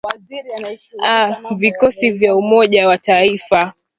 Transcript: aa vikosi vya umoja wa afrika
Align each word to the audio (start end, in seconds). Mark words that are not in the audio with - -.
aa 1.03 1.39
vikosi 1.57 2.11
vya 2.11 2.35
umoja 2.35 2.87
wa 2.87 2.93
afrika 2.93 3.73